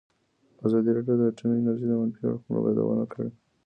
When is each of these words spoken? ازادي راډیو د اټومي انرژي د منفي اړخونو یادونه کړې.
ازادي 0.65 0.89
راډیو 0.97 1.15
د 1.19 1.21
اټومي 1.29 1.55
انرژي 1.59 1.85
د 1.89 1.93
منفي 2.01 2.21
اړخونو 2.27 2.59
یادونه 2.69 3.05
کړې. 3.11 3.29